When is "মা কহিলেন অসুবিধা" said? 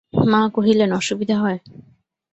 0.23-1.35